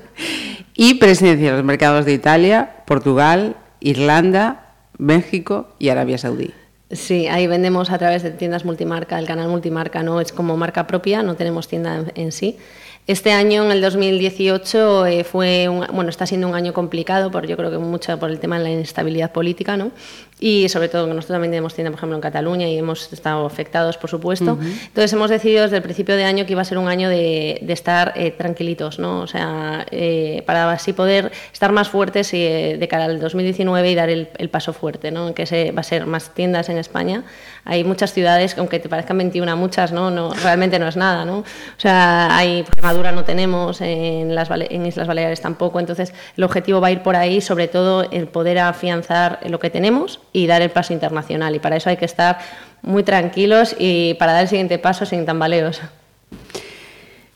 y 0.75 0.96
presencia 0.96 1.50
en 1.50 1.56
los 1.56 1.66
mercados 1.66 2.06
de 2.06 2.13
Italia, 2.13 2.84
Portugal, 2.86 3.56
Irlanda, 3.80 4.74
México 4.98 5.70
y 5.80 5.90
Arabia 5.90 6.18
Saudí. 6.18 6.54
Sí, 6.92 7.28
ahí 7.28 7.48
vendemos 7.48 7.92
a 7.92 7.98
través 7.98 8.24
de 8.24 8.31
tiendas 8.31 8.63
multimarca. 8.63 9.20
El 9.20 9.28
canal 9.28 9.50
multimarca 9.50 10.04
no 10.04 10.22
es 10.22 10.31
como 10.31 10.56
marca 10.56 10.88
propia, 10.88 11.22
no 11.22 11.36
tenemos 11.36 11.68
tienda 11.68 12.06
en 12.16 12.31
sí. 12.31 12.58
Este 13.07 13.31
año, 13.31 13.63
en 13.63 13.71
el 13.71 13.81
2018, 13.81 15.06
eh, 15.06 15.24
fue 15.24 15.69
bueno, 15.69 16.09
está 16.09 16.25
siendo 16.25 16.48
un 16.50 16.56
año 16.56 16.74
complicado, 16.74 17.31
por, 17.31 17.48
yo 17.48 17.56
creo 17.56 17.71
que 17.71 17.77
mucho 17.77 18.19
por 18.19 18.30
el 18.30 18.39
tema 18.39 18.57
de 18.57 18.65
la 18.65 18.69
inestabilidad 18.69 19.32
política, 19.32 19.77
¿no? 19.77 19.91
y 20.39 20.70
sobre 20.70 20.88
todo 20.88 21.08
que 21.08 21.13
nosotros 21.13 21.36
también 21.36 21.51
tenemos 21.51 21.74
tienda, 21.74 21.89
por 21.89 21.98
ejemplo, 21.98 22.15
en 22.15 22.22
Cataluña 22.22 22.67
y 22.67 22.77
hemos 22.77 23.12
estado 23.12 23.46
afectados, 23.46 23.98
por 23.98 24.10
supuesto. 24.10 24.58
Entonces 24.62 25.12
hemos 25.13 25.32
decidido 25.32 25.63
desde 25.63 25.77
el 25.77 25.82
principio 25.82 26.15
de 26.15 26.25
año 26.25 26.46
que 26.46 26.51
iba 26.51 26.62
a 26.62 26.65
ser 26.65 26.77
un 26.77 26.88
año 26.88 27.10
de, 27.10 27.60
estar 27.67 28.13
eh, 28.15 28.32
tranquilitos, 28.32 29.00
¿no? 29.00 29.22
O 29.22 29.27
sea, 29.27 29.86
eh, 29.89 30.43
para 30.46 30.72
así 30.72 30.93
poder 30.93 31.32
estar 31.51 31.72
más 31.72 31.89
fuertes 31.89 32.34
eh, 32.34 32.77
de 32.79 32.88
cara 32.88 33.05
al 33.05 33.20
2019 33.20 33.91
y 33.91 33.96
dar 33.96 34.10
el, 34.10 34.27
paso 34.51 34.74
fuerte, 34.74 35.12
¿no? 35.12 35.34
Que 35.34 35.46
se, 35.46 35.72
va 35.72 35.82
a 35.82 35.84
ser 35.84 36.05
más 36.05 36.34
tiendas 36.34 36.70
en 36.70 36.77
España. 36.77 37.24
Hay 37.65 37.84
muchas 37.84 38.13
ciudades, 38.13 38.58
aunque 38.58 38.79
te 38.79 38.89
parezcan 38.89 39.17
21 39.17 39.58
muchas, 39.58 39.91
¿no? 39.91 40.12
no 40.12 40.34
realmente 40.34 40.79
no 40.79 40.88
es 40.88 40.96
nada, 40.96 41.25
¿no? 41.25 41.39
O 41.39 41.46
sea, 41.79 42.36
hay 42.36 42.63
Extremadura 42.98 43.12
no 43.12 43.25
tenemos, 43.25 43.82
en, 43.82 44.34
las, 44.34 44.50
en 44.50 44.86
Islas 44.86 45.08
Baleares 45.08 45.42
tampoco. 45.42 45.80
Entonces, 45.80 46.13
el 46.36 46.44
objetivo 46.44 46.82
va 46.82 46.88
a 46.88 46.92
ir 46.92 47.01
por 47.04 47.16
ahí, 47.16 47.42
sobre 47.42 47.68
todo 47.68 48.10
el 48.10 48.27
poder 48.27 48.58
afianzar 48.58 49.39
lo 49.48 49.60
que 49.60 49.70
tenemos 49.70 50.20
y 50.34 50.48
dar 50.48 50.62
el 50.62 50.72
paso 50.72 50.94
internacional. 50.94 51.56
Y 51.56 51.60
para 51.60 51.75
eso 51.75 51.89
hay 51.89 51.98
que 51.98 52.06
estar 52.06 52.39
muy 52.82 53.04
tranquilos 53.04 53.75
y 53.77 54.16
para 54.16 54.34
dar 54.34 54.44
el 54.44 54.48
siguiente 54.48 54.80
paso 54.80 55.06
sin 55.06 55.25
tambaleos. 55.25 55.82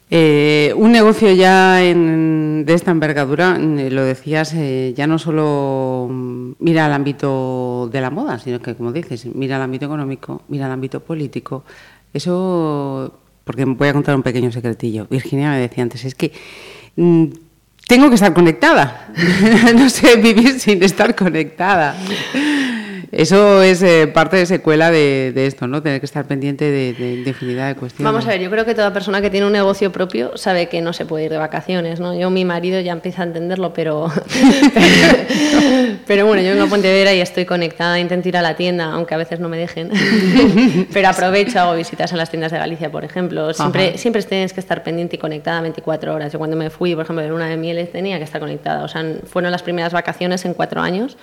Eh, 0.10 0.74
un 0.75 0.91
negocio 0.91 1.32
ya 1.32 1.75
de 1.75 2.74
esta 2.74 2.91
envergadura, 2.91 3.58
eh, 3.58 3.89
lo 3.91 4.03
decías, 4.03 4.53
eh, 4.56 4.94
ya 4.98 5.08
no 5.08 5.20
solo 5.20 6.08
mira 6.60 6.86
al 6.86 6.94
ámbito 6.94 7.88
de 7.91 8.01
la 8.01 8.10
moda, 8.10 8.39
sino 8.39 8.60
que, 8.60 8.75
como 8.75 8.91
dices, 8.91 9.27
mira 9.27 9.58
al 9.58 9.62
ámbito 9.62 9.86
económico, 9.86 10.41
mira 10.50 10.65
al 10.65 10.72
ámbito 10.72 11.01
político. 11.01 11.63
Eso, 12.13 13.21
porque 13.43 13.65
voy 13.65 13.88
a 13.88 13.93
contar 13.93 14.15
un 14.15 14.24
pequeño 14.24 14.51
secretillo. 14.51 15.07
Virginia 15.10 15.50
me 15.50 15.60
decía 15.60 15.83
antes, 15.83 16.05
es 16.05 16.15
que 16.15 16.31
mm, 16.95 17.25
tengo 17.88 18.10
que 18.10 18.15
estar 18.15 18.33
conectada. 18.33 19.10
no 19.75 19.89
sé 19.89 20.15
vivir 20.17 20.60
sin 20.60 20.83
estar 20.83 21.15
conectada. 21.15 21.95
Eso 23.12 23.62
es 23.62 23.84
eh, 23.84 24.08
parte 24.08 24.38
de 24.38 24.46
secuela 24.46 24.89
de, 24.89 25.34
esto, 25.36 25.68
¿no? 25.68 25.84
Tener 25.84 26.00
que 26.00 26.06
estar 26.06 26.25
pendiente 26.25 26.72
de, 26.72 27.24
infinidad 27.25 27.68
de 27.68 27.75
cuestiones. 27.75 28.06
Vamos 28.06 28.25
a 28.25 28.30
ver, 28.30 28.39
yo 28.39 28.50
creo 28.50 28.63
que 28.63 28.74
toda 28.74 28.94
persona 28.94 29.22
que 29.22 29.30
tiene 29.30 29.46
un 29.46 29.51
negocio 29.51 29.91
propio 29.91 30.38
sabe 30.38 30.70
que 30.70 30.82
no 30.82 30.94
se 30.94 31.06
puede 31.06 31.25
ir 31.25 31.32
de 31.32 31.38
vacaciones, 31.38 32.00
¿no? 32.00 32.18
Yo, 32.18 32.30
mi 32.30 32.46
marido 32.46 32.80
ya 32.80 32.94
empieza 32.94 33.24
a 33.24 33.25
entenderlo, 33.25 33.74
pero... 33.74 34.10
pero 36.08 36.25
bueno, 36.25 36.41
yo 36.41 36.51
vengo 36.51 36.63
a 36.63 36.68
Pontevedra 36.68 37.13
y 37.13 37.20
estoy 37.20 37.44
conectada, 37.44 38.00
intento 38.00 38.30
ir 38.30 38.38
a 38.38 38.41
la 38.41 38.56
tienda, 38.56 38.86
aunque 38.94 39.13
a 39.13 39.18
veces 39.18 39.41
no 39.41 39.50
me 39.50 39.58
dejen. 39.58 39.91
pero 40.94 41.10
aprovecho, 41.10 41.60
hago 41.60 41.75
visitas 41.75 42.13
en 42.13 42.18
las 42.18 42.30
tiendas 42.30 42.53
de 42.53 42.60
Galicia, 42.60 42.89
por 42.89 43.03
ejemplo. 43.03 43.53
Siempre, 43.53 43.98
siempre 43.98 44.24
tienes 44.24 44.53
que 44.53 44.62
estar 44.62 44.84
pendiente 44.84 45.18
y 45.18 45.20
conectada 45.20 45.60
24 45.60 46.15
horas. 46.15 46.32
Yo 46.32 46.39
cuando 46.39 46.56
me 46.56 46.70
fui, 46.70 46.96
por 46.96 47.03
ejemplo, 47.03 47.22
de 47.22 47.30
luna 47.30 47.48
de 47.48 47.58
miel 47.58 47.89
tenía 47.91 48.20
que 48.20 48.24
estar 48.24 48.39
conectada. 48.39 48.86
O 48.86 48.88
sea, 48.88 49.03
fueron 49.25 49.51
las 49.51 49.63
primeras 49.63 49.91
vacaciones 49.91 50.46
en 50.46 50.53
cuatro 50.53 50.80
años 50.80 51.18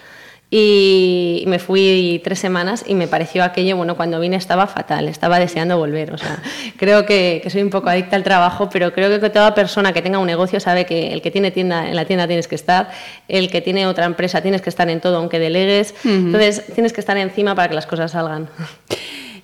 y 0.51 1.45
me 1.47 1.59
fui 1.59 2.23
tres 2.25 2.39
semanas 2.39 2.83
y 2.87 2.95
me 2.95 3.07
pareció 3.07 3.45
aquello, 3.45 3.77
bueno, 3.77 3.97
cuando 3.97 4.19
vine 4.19 4.37
estaba 4.37 4.67
fatal, 4.67 5.07
estaba 5.09 5.39
deseando 5.39 5.77
volver. 5.77 6.13
O 6.13 6.19
sea, 6.19 6.43
creo 6.79 7.05
que, 7.05 7.47
soy 7.51 7.63
un 7.63 7.71
poco 7.71 7.91
adicta 7.91 8.17
al 8.17 8.23
trabajo, 8.23 8.71
pero 8.71 8.93
creo 8.93 9.21
que 9.21 9.31
toda 9.31 9.55
persona 9.55 9.93
que 9.93 10.01
tenga 10.01 10.19
un 10.19 10.27
negocio 10.27 10.59
sabe 10.59 10.87
que 10.87 11.13
el 11.13 11.21
que 11.21 11.31
tiene 11.31 11.51
tienda, 11.51 11.89
en 11.89 11.97
la 11.97 12.07
tienda 12.07 12.27
tienes 12.27 12.49
que 12.49 12.55
estar, 12.55 12.91
el 13.29 13.51
que 13.51 13.61
tiene 13.61 13.87
otra 13.87 14.07
empresa 14.07 14.41
tienes 14.41 14.63
que 14.63 14.71
estar 14.71 14.89
en 14.89 15.01
todo, 15.01 15.19
aunque 15.19 15.39
delegues. 15.39 15.95
Entonces, 16.05 16.65
tienes 16.75 16.95
que 16.95 17.01
estar 17.01 17.19
encima 17.19 17.55
para 17.55 17.69
que 17.69 17.75
las 17.75 17.87
cosas 17.87 18.13
salgan. 18.13 18.49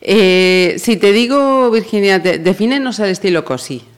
Eh, 0.07 0.75
si 0.77 0.99
te 0.99 1.13
digo, 1.13 1.71
Virginia, 1.71 2.19
defínenos 2.19 2.99
el 2.99 3.09
estilo 3.09 3.43
COSI. 3.43 3.94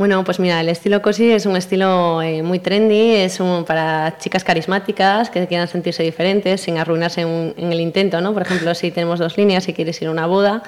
Bueno, 0.00 0.24
pues 0.24 0.40
mira, 0.40 0.62
el 0.62 0.70
estilo 0.70 1.02
cosi 1.02 1.30
es 1.30 1.44
un 1.44 1.56
estilo 1.56 2.22
eh, 2.22 2.42
muy 2.42 2.58
trendy, 2.58 3.16
es 3.16 3.38
un, 3.38 3.66
para 3.66 4.16
chicas 4.16 4.44
carismáticas 4.44 5.28
que 5.28 5.46
quieran 5.46 5.68
sentirse 5.68 6.02
diferentes 6.02 6.62
sin 6.62 6.78
arruinarse 6.78 7.20
en, 7.20 7.70
el 7.70 7.80
intento, 7.80 8.18
¿no? 8.22 8.32
Por 8.32 8.40
ejemplo, 8.40 8.74
si 8.74 8.90
tenemos 8.92 9.18
dos 9.18 9.36
líneas, 9.36 9.64
si 9.64 9.74
quieres 9.74 10.00
ir 10.00 10.08
a 10.08 10.10
una 10.10 10.24
boda, 10.24 10.62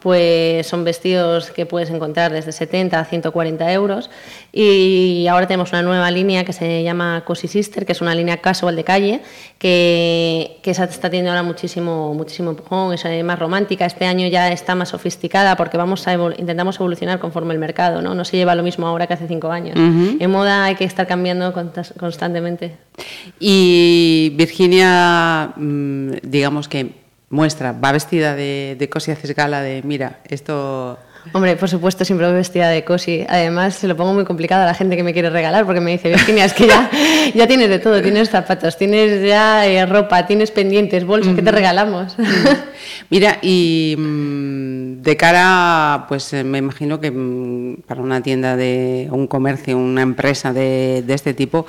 pues 0.00 0.66
son 0.66 0.82
vestidos 0.82 1.52
que 1.52 1.64
puedes 1.64 1.90
encontrar 1.90 2.32
desde 2.32 2.50
70 2.50 2.98
a 2.98 3.04
140 3.04 3.72
euros 3.72 4.10
y 4.54 5.26
ahora 5.28 5.46
tenemos 5.46 5.72
una 5.72 5.82
nueva 5.82 6.10
línea 6.10 6.44
que 6.44 6.52
se 6.52 6.82
llama 6.82 7.22
Cosi 7.24 7.48
Sister, 7.48 7.86
que 7.86 7.92
es 7.92 8.02
una 8.02 8.14
línea 8.14 8.36
casual 8.36 8.76
de 8.76 8.84
calle 8.84 9.20
que, 9.58 10.58
que 10.62 10.70
está 10.72 10.86
teniendo 10.86 11.30
ahora 11.30 11.42
muchísimo, 11.42 12.12
muchísimo 12.12 12.50
empujón, 12.50 12.92
es 12.92 13.24
más 13.24 13.38
romántica, 13.38 13.86
este 13.86 14.04
año 14.04 14.28
ya 14.28 14.52
está 14.52 14.74
más 14.74 14.90
sofisticada 14.90 15.56
porque 15.56 15.78
vamos 15.78 16.06
a 16.06 16.12
intentamos 16.12 16.76
evolucionar 16.76 17.18
conforme 17.18 17.54
el 17.54 17.60
mercado, 17.60 18.02
¿no? 18.02 18.14
No 18.14 18.26
se 18.26 18.36
lleva 18.36 18.54
lo 18.54 18.62
mismo 18.62 18.86
ahora 18.86 19.06
que 19.06 19.14
hace 19.14 19.26
cinco 19.26 19.50
años. 19.50 19.74
En 19.76 20.30
moda 20.30 20.64
hay 20.64 20.74
que 20.74 20.84
estar 20.84 21.06
cambiando 21.06 21.54
constantemente. 21.98 22.76
Y 23.40 24.34
Virginia, 24.36 25.54
mm, 25.56 26.12
digamos 26.22 26.68
que 26.68 27.02
muestra, 27.30 27.72
va 27.72 27.92
vestida 27.92 28.34
de, 28.34 28.76
de 28.78 28.90
haces 28.94 29.34
gala 29.34 29.62
de, 29.62 29.82
mira, 29.82 30.20
esto 30.28 30.98
Hombre, 31.32 31.56
por 31.56 31.68
supuesto, 31.68 32.04
siempre 32.04 32.26
voy 32.26 32.34
vestida 32.34 32.68
de 32.68 32.84
cosi. 32.84 33.24
Además, 33.28 33.74
se 33.74 33.86
lo 33.86 33.96
pongo 33.96 34.12
muy 34.12 34.24
complicado 34.24 34.64
a 34.64 34.66
la 34.66 34.74
gente 34.74 34.96
que 34.96 35.04
me 35.04 35.12
quiere 35.12 35.30
regalar 35.30 35.64
porque 35.64 35.80
me 35.80 35.92
dice, 35.92 36.08
Virginia, 36.08 36.44
es 36.44 36.52
que 36.52 36.66
ya, 36.66 36.90
ya 37.34 37.46
tienes 37.46 37.68
de 37.68 37.78
todo. 37.78 38.02
Tienes 38.02 38.28
zapatos, 38.28 38.76
tienes 38.76 39.26
ya 39.26 39.66
eh, 39.66 39.86
ropa, 39.86 40.26
tienes 40.26 40.50
pendientes, 40.50 41.04
bolsas, 41.04 41.34
¿qué 41.34 41.42
te 41.42 41.52
regalamos? 41.52 42.16
Mira, 43.10 43.38
y 43.40 43.94
mm, 43.96 45.02
de 45.02 45.16
cara, 45.16 46.06
pues 46.08 46.32
eh, 46.32 46.44
me 46.44 46.58
imagino 46.58 47.00
que 47.00 47.10
mm, 47.10 47.82
para 47.86 48.02
una 48.02 48.22
tienda 48.22 48.56
de 48.56 49.08
un 49.10 49.26
comercio, 49.26 49.78
una 49.78 50.02
empresa 50.02 50.52
de, 50.52 51.02
de 51.06 51.14
este 51.14 51.34
tipo, 51.34 51.66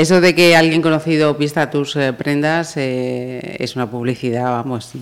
eso 0.00 0.22
de 0.22 0.34
que 0.34 0.56
alguien 0.56 0.80
conocido 0.80 1.34
vista 1.34 1.68
tus 1.70 1.94
eh, 1.96 2.14
prendas 2.14 2.74
eh, 2.76 3.56
es 3.58 3.76
una 3.76 3.90
publicidad, 3.90 4.44
vamos. 4.44 4.92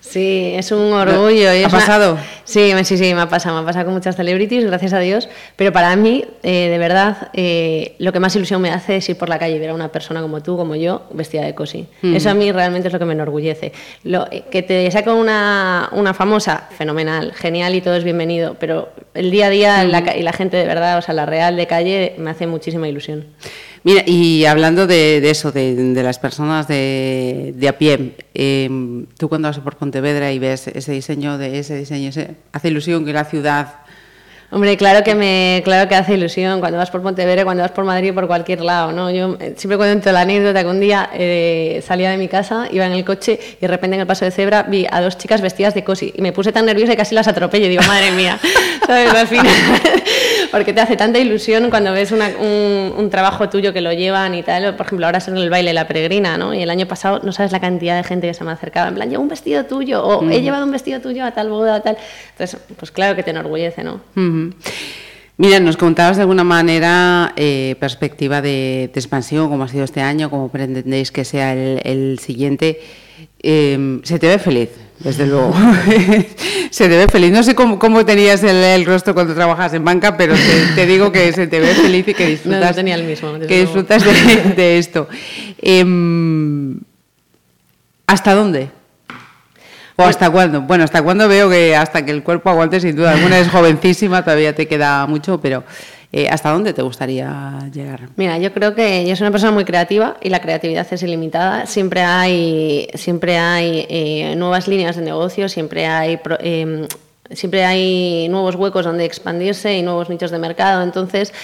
Sí, 0.00 0.52
es 0.54 0.72
un 0.72 0.90
orgullo. 0.92 1.50
¿Ha 1.66 1.68
pasado? 1.68 2.18
Sí, 2.44 2.72
sí, 2.84 2.96
sí, 2.96 3.14
me 3.14 3.20
ha 3.20 3.28
pasado. 3.28 3.37
Me 3.46 3.52
ha 3.52 3.64
pasado 3.64 3.86
con 3.86 3.94
muchas 3.94 4.16
celebrities, 4.16 4.64
gracias 4.64 4.92
a 4.92 4.98
Dios. 5.00 5.28
Pero 5.56 5.72
para 5.72 5.94
mí, 5.96 6.24
eh, 6.42 6.68
de 6.68 6.78
verdad, 6.78 7.30
lo 7.98 8.12
que 8.12 8.20
más 8.20 8.34
ilusión 8.36 8.60
me 8.60 8.70
hace 8.70 8.96
es 8.96 9.08
ir 9.08 9.16
por 9.16 9.28
la 9.28 9.38
calle 9.38 9.56
y 9.56 9.58
ver 9.58 9.70
a 9.70 9.74
una 9.74 9.90
persona 9.90 10.20
como 10.20 10.42
tú, 10.42 10.56
como 10.56 10.76
yo, 10.76 11.02
vestida 11.12 11.42
de 11.42 11.54
cosi. 11.54 11.86
Mm. 12.02 12.16
Eso 12.16 12.30
a 12.30 12.34
mí 12.34 12.50
realmente 12.52 12.88
es 12.88 12.92
lo 12.92 12.98
que 12.98 13.04
me 13.04 13.14
enorgullece. 13.14 13.72
Lo, 14.04 14.26
que 14.50 14.62
te 14.62 14.90
saca 14.90 15.14
una, 15.14 15.88
una 15.92 16.14
famosa, 16.14 16.68
fenomenal, 16.76 17.32
genial 17.34 17.74
y 17.74 17.80
todo 17.80 17.94
es 17.96 18.04
bienvenido. 18.04 18.56
Pero 18.58 18.90
el 19.14 19.30
día 19.30 19.46
a 19.46 19.50
día 19.50 19.84
mm. 19.84 20.18
y 20.18 20.22
la 20.22 20.32
gente 20.32 20.56
de 20.56 20.66
verdad, 20.66 20.98
o 20.98 21.02
sea, 21.02 21.14
la 21.14 21.26
real 21.26 21.56
de 21.56 21.66
calle, 21.66 22.14
me 22.18 22.30
hace 22.30 22.46
muchísima 22.46 22.88
ilusión. 22.88 23.26
Mira, 23.88 24.02
y 24.04 24.44
hablando 24.44 24.86
de, 24.86 25.30
eso, 25.30 25.50
de, 25.50 26.02
las 26.02 26.18
personas 26.18 26.68
de, 26.68 27.66
a 27.66 27.78
pie, 27.78 28.16
em, 28.34 29.06
tú 29.16 29.30
cuando 29.30 29.48
vas 29.48 29.60
por 29.60 29.76
Pontevedra 29.76 30.30
y 30.30 30.38
ves 30.38 30.68
ese 30.68 30.92
diseño, 30.92 31.38
de 31.38 31.58
ese 31.58 31.74
diseño, 31.74 32.10
hace 32.52 32.68
ilusión 32.68 33.06
que 33.06 33.14
la 33.14 33.24
ciudad 33.24 33.76
Hombre, 34.50 34.78
claro 34.78 35.04
que 35.04 35.14
me, 35.14 35.60
claro 35.62 35.90
que 35.90 35.94
hace 35.94 36.14
ilusión 36.14 36.60
cuando 36.60 36.78
vas 36.78 36.90
por 36.90 37.02
Pontevedra, 37.02 37.44
cuando 37.44 37.62
vas 37.62 37.72
por 37.72 37.84
Madrid, 37.84 38.14
por 38.14 38.26
cualquier 38.26 38.62
lado, 38.62 38.92
¿no? 38.92 39.10
Yo 39.10 39.36
eh, 39.40 39.52
siempre 39.58 39.76
cuento 39.76 40.10
la 40.10 40.22
anécdota 40.22 40.62
que 40.62 40.68
un 40.70 40.80
día 40.80 41.10
eh, 41.12 41.84
salía 41.86 42.10
de 42.10 42.16
mi 42.16 42.28
casa, 42.28 42.66
iba 42.70 42.86
en 42.86 42.92
el 42.92 43.04
coche 43.04 43.38
y 43.58 43.60
de 43.60 43.68
repente 43.68 43.96
en 43.96 44.00
el 44.00 44.06
paso 44.06 44.24
de 44.24 44.30
cebra 44.30 44.62
vi 44.62 44.86
a 44.90 45.02
dos 45.02 45.18
chicas 45.18 45.42
vestidas 45.42 45.74
de 45.74 45.84
cosi 45.84 46.14
y 46.16 46.22
me 46.22 46.32
puse 46.32 46.50
tan 46.50 46.64
nerviosa 46.64 46.92
que 46.92 46.96
casi 46.96 47.14
las 47.14 47.28
atropello 47.28 47.66
y 47.66 47.68
digo, 47.68 47.82
madre 47.86 48.10
mía, 48.12 48.38
¿sabes? 48.86 49.12
Al 49.12 49.26
final, 49.26 49.46
porque 50.50 50.72
te 50.72 50.80
hace 50.80 50.96
tanta 50.96 51.18
ilusión 51.18 51.70
cuando 51.70 51.92
ves 51.92 52.12
un, 52.12 53.08
trabajo 53.10 53.48
tuyo 53.48 53.72
que 53.72 53.80
lo 53.80 53.92
llevan 53.92 54.34
y 54.34 54.42
tal. 54.42 54.74
Por 54.76 54.86
ejemplo, 54.86 55.06
ahora 55.06 55.18
es 55.18 55.28
en 55.28 55.36
el 55.36 55.50
baile 55.50 55.72
La 55.72 55.86
Peregrina, 55.86 56.36
¿no? 56.36 56.54
Y 56.54 56.62
el 56.62 56.70
año 56.70 56.86
pasado 56.86 57.20
no 57.22 57.32
sabes 57.32 57.52
la 57.52 57.60
cantidad 57.60 57.96
de 57.96 58.04
gente 58.04 58.26
que 58.26 58.34
se 58.34 58.44
me 58.44 58.50
acercaba, 58.50 58.88
en 58.88 58.94
plan, 58.94 59.10
llevo 59.10 59.22
un 59.22 59.28
vestido 59.28 59.64
tuyo 59.64 60.04
o 60.04 60.28
he 60.30 60.42
llevado 60.42 60.64
un 60.64 60.72
vestido 60.72 61.00
tuyo 61.00 61.24
a 61.24 61.30
tal 61.32 61.48
boda, 61.48 61.80
tal. 61.82 61.96
Entonces, 62.32 62.60
pues 62.76 62.90
claro 62.90 63.16
que 63.16 63.22
te 63.22 63.30
enorgullece, 63.30 63.82
¿no? 63.84 64.00
Mira, 65.40 65.60
nos 65.60 65.76
contabas 65.76 66.16
de 66.16 66.22
alguna 66.22 66.42
manera 66.42 67.32
eh, 67.36 67.76
perspectiva 67.78 68.42
de, 68.42 68.90
expansión, 68.92 69.48
como 69.48 69.62
ha 69.62 69.68
sido 69.68 69.84
este 69.84 70.00
año, 70.00 70.30
como 70.30 70.48
pretendéis 70.48 71.12
que 71.12 71.24
sea 71.24 71.54
el, 71.54 72.18
siguiente. 72.18 72.80
Em, 73.40 74.02
se 74.02 74.18
te 74.18 74.26
ve 74.26 74.40
feliz, 74.40 74.70
desde 75.00 75.26
luego. 75.26 75.54
se 76.70 76.88
te 76.88 76.96
ve 76.96 77.06
feliz. 77.08 77.30
No 77.30 77.42
sé 77.42 77.54
cómo, 77.54 78.04
tenías 78.04 78.42
el, 78.42 78.84
rostro 78.84 79.14
cuando 79.14 79.34
trabajas 79.34 79.74
en 79.74 79.84
banca, 79.84 80.16
pero 80.16 80.34
te, 80.74 80.86
digo 80.86 81.12
que 81.12 81.32
se 81.32 81.46
te 81.46 81.60
ve 81.60 81.68
feliz 81.68 82.08
y 82.08 82.14
que 82.14 82.26
disfrutas, 82.26 82.76
tenía 82.76 82.94
el 82.94 83.04
mismo, 83.04 83.38
que 83.38 83.60
disfrutas 83.60 84.04
de, 84.04 84.78
esto. 84.78 85.08
Em, 85.60 86.80
¿Hasta 88.06 88.34
dónde? 88.34 88.70
¿O 89.96 90.04
hasta 90.04 90.30
cuándo? 90.30 90.60
Bueno, 90.62 90.84
hasta 90.84 91.02
cuándo 91.02 91.28
veo 91.28 91.50
que 91.50 91.74
hasta 91.74 92.04
que 92.04 92.12
el 92.12 92.22
cuerpo 92.22 92.50
aguante, 92.50 92.80
sin 92.80 92.94
duda 92.94 93.12
alguna, 93.12 93.38
es 93.38 93.48
jovencísima, 93.48 94.22
todavía 94.22 94.54
te 94.54 94.68
queda 94.68 95.04
mucho, 95.06 95.40
pero 95.40 95.64
eh, 96.10 96.28
¿hasta 96.30 96.50
dónde 96.50 96.72
te 96.72 96.80
gustaría 96.82 97.68
llegar? 97.72 98.08
Mira, 98.16 98.38
yo 98.38 98.52
creo 98.52 98.74
que 98.74 99.06
yo 99.06 99.14
soy 99.14 99.26
una 99.26 99.30
persona 99.30 99.52
muy 99.52 99.64
creativa 99.64 100.16
y 100.22 100.30
la 100.30 100.40
creatividad 100.40 100.86
es 100.90 101.02
ilimitada. 101.02 101.66
Siempre 101.66 102.00
hay, 102.00 102.88
siempre 102.94 103.36
hay 103.36 103.86
eh, 103.90 104.34
nuevas 104.36 104.68
líneas 104.68 104.96
de 104.96 105.02
negocio, 105.02 105.48
siempre 105.48 105.86
hay... 105.86 106.18
Em, 106.40 106.86
siempre 107.30 107.62
hay 107.62 108.26
nuevos 108.30 108.54
huecos 108.54 108.86
donde 108.86 109.04
expandirse 109.04 109.76
y 109.76 109.82
nuevos 109.82 110.08
nichos 110.08 110.30
de 110.30 110.38
mercado. 110.38 110.82
Entonces, 110.82 111.34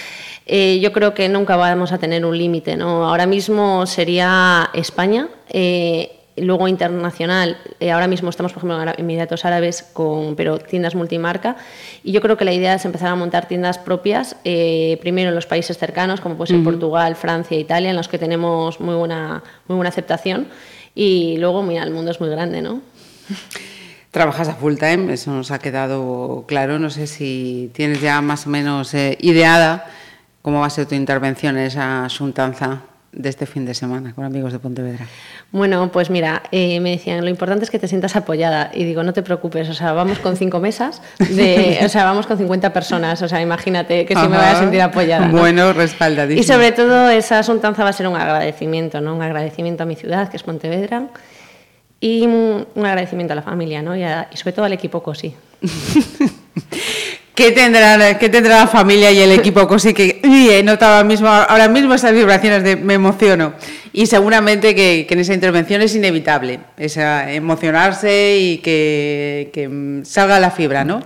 eh, 0.47 0.79
yo 0.79 0.91
creo 0.91 1.13
que 1.13 1.29
nunca 1.29 1.55
vamos 1.57 1.91
a 1.91 1.99
tener 1.99 2.25
un 2.25 2.35
límite. 2.35 2.75
¿no? 2.75 3.07
Ahora 3.07 3.27
mismo 3.27 3.85
sería 3.85 4.71
España. 4.73 5.27
Luego 6.37 6.67
internacional, 6.67 7.57
eh, 7.79 7.91
ahora 7.91 8.07
mismo 8.07 8.29
estamos, 8.29 8.51
por 8.51 8.59
ejemplo, 8.59 8.81
en 8.81 8.93
Emiratos 8.97 9.45
Árabes, 9.45 9.83
con, 9.93 10.35
pero 10.35 10.59
tiendas 10.59 10.93
multimarca. 10.93 11.55
Y 12.03 12.11
yo 12.11 12.19
creo 12.19 12.35
que 12.35 12.43
la 12.43 12.51
idea 12.51 12.73
es 12.73 12.83
empezar 12.83 13.07
a 13.07 13.15
montar 13.15 13.47
tiendas 13.47 13.77
propias, 13.77 14.35
eh, 14.43 14.97
primero 14.99 15.29
en 15.29 15.35
los 15.35 15.45
países 15.45 15.77
cercanos, 15.77 16.19
como 16.19 16.35
puede 16.35 16.53
ser 16.53 16.63
Portugal, 16.63 17.15
Francia, 17.15 17.57
Italia, 17.57 17.89
en 17.89 17.95
los 17.95 18.09
que 18.09 18.17
tenemos 18.17 18.81
muy 18.81 18.95
buena, 18.95 19.43
muy 19.67 19.75
buena 19.75 19.89
aceptación. 19.89 20.47
Y 20.93 21.37
luego, 21.37 21.63
mira, 21.63 21.83
el 21.83 21.91
mundo 21.91 22.11
es 22.11 22.19
muy 22.19 22.29
grande, 22.29 22.61
¿no? 22.61 22.81
Trabajas 24.11 24.49
a 24.49 24.55
full 24.55 24.75
time, 24.75 25.13
eso 25.13 25.31
nos 25.31 25.51
ha 25.51 25.59
quedado 25.59 26.43
claro. 26.47 26.79
No 26.79 26.89
sé 26.89 27.07
si 27.07 27.71
tienes 27.73 28.01
ya 28.01 28.19
más 28.21 28.45
o 28.45 28.49
menos 28.49 28.93
eh, 28.93 29.17
ideada 29.21 29.85
cómo 30.41 30.59
va 30.59 30.67
a 30.67 30.69
ser 30.69 30.85
tu 30.85 30.95
intervención 30.95 31.57
en 31.57 31.65
esa 31.65 32.07
juntanza 32.09 32.81
de 33.15 33.29
este 33.29 33.45
fin 33.45 33.65
de 33.65 33.73
semana 33.73 34.13
con 34.13 34.25
amigos 34.25 34.51
de 34.51 34.59
Pontevedra? 34.59 35.07
Bueno, 35.51 35.91
pues 35.91 36.09
mira, 36.09 36.43
eh, 36.51 36.79
me 36.79 36.91
decían, 36.91 37.23
lo 37.23 37.29
importante 37.29 37.63
es 37.63 37.71
que 37.71 37.79
te 37.79 37.87
sientas 37.87 38.15
apoyada. 38.15 38.71
Y 38.73 38.83
digo, 38.83 39.03
no 39.03 39.13
te 39.13 39.23
preocupes, 39.23 39.69
o 39.69 39.73
sea, 39.73 39.93
vamos 39.93 40.19
con 40.19 40.35
cinco 40.35 40.59
mesas, 40.59 41.01
de, 41.17 41.79
o 41.85 41.89
sea, 41.89 42.03
vamos 42.03 42.27
con 42.27 42.37
50 42.37 42.73
personas, 42.73 43.21
o 43.21 43.27
sea, 43.27 43.41
imagínate 43.41 44.05
que 44.05 44.15
si 44.15 44.21
me 44.27 44.37
voy 44.37 44.45
a 44.45 44.55
sentir 44.55 44.81
apoyada. 44.81 45.27
Bueno, 45.29 45.73
respaldadísimo. 45.73 46.41
Y 46.41 46.43
sobre 46.43 46.71
todo, 46.71 47.09
esa 47.09 47.39
asuntanza 47.39 47.83
va 47.83 47.89
a 47.89 47.93
ser 47.93 48.07
un 48.07 48.15
agradecimiento, 48.15 49.01
¿no? 49.01 49.15
Un 49.15 49.21
agradecimiento 49.21 49.83
a 49.83 49.85
mi 49.85 49.95
ciudad, 49.95 50.29
que 50.29 50.37
es 50.37 50.43
Pontevedra, 50.43 51.07
y 51.99 52.25
un 52.25 52.67
agradecimiento 52.75 53.33
a 53.33 53.35
la 53.35 53.41
familia, 53.41 53.81
¿no? 53.81 53.95
Y, 53.95 54.03
y 54.03 54.37
sobre 54.37 54.53
todo 54.53 54.65
al 54.65 54.73
equipo 54.73 55.01
COSI. 55.01 55.33
¿Qué 57.35 57.51
tendrá, 57.51 58.17
¿Qué 58.17 58.29
tendrá 58.29 58.61
la 58.61 58.67
familia 58.67 59.11
y 59.11 59.19
el 59.19 59.31
equipo 59.31 59.67
Cosi 59.67 59.93
que 59.93 60.21
he 60.23 60.63
notado 60.63 60.93
ahora 60.95 61.07
mismo, 61.07 61.27
ahora 61.27 61.67
mismo 61.67 61.93
esas 61.93 62.13
vibraciones 62.13 62.63
de 62.63 62.77
me 62.77 62.93
emociono? 62.93 63.53
Y 63.91 64.07
seguramente 64.07 64.73
que, 64.73 65.05
en 65.09 65.19
esa 65.19 65.33
intervención 65.33 65.81
es 65.81 65.95
inevitable, 65.95 66.59
esa 66.77 67.31
emocionarse 67.31 68.37
y 68.39 68.57
que, 68.59 69.51
que 69.53 70.01
salga 70.03 70.39
la 70.39 70.51
fibra, 70.51 70.83
¿no? 70.83 71.01